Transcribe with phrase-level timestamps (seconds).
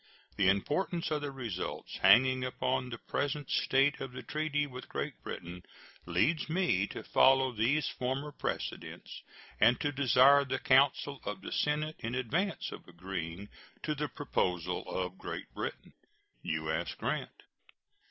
[0.35, 5.21] The importance of the results hanging upon the present state of the treaty with Great
[5.21, 5.63] Britain
[6.07, 9.21] leads me to follow these former precedents
[9.59, 13.49] and to desire the counsel of the Senate in advance of agreeing
[13.83, 15.93] to the proposal of Great Britain.
[16.41, 16.95] U.S.
[16.95, 17.43] GRANT.